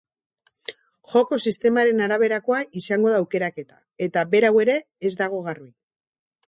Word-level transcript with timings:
Joko-sistemaren 1.11 2.01
araberakoa 2.05 2.63
izango 2.81 3.13
da 3.17 3.21
aukeraketa 3.25 3.79
eta 4.09 4.27
berau 4.35 4.53
ere 4.67 4.81
ez 5.11 5.15
dago 5.23 5.49
garbi. 5.53 5.73